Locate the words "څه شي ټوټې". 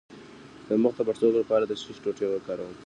1.81-2.25